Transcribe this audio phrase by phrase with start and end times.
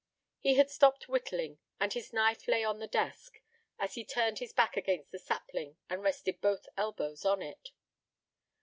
[0.39, 3.39] He had stopped whittling, and his knife lay on the desk,
[3.77, 7.69] as he turned his back against the sapling and rested both elbows on it.